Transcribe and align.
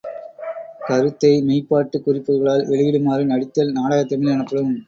கருத்தை 0.87 1.31
மெய்ப்பாட்டுக் 1.41 2.05
குறிப்புகளால் 2.07 2.67
வெளியிடுமாறு 2.67 3.25
நடித்தல் 3.25 3.75
நாடகத்தமிழ் 3.75 4.35
எனப்படும். 4.35 4.73